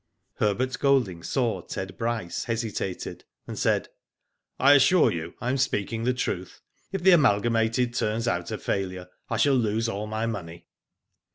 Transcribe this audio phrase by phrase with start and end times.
[0.37, 3.89] Herbert Golding saw Ted Bryce hesitated, and said:
[4.59, 6.59] I assure you I am speaking the truth.
[6.91, 10.65] If the Amalgamated turns out a failure, I shall lose all my money."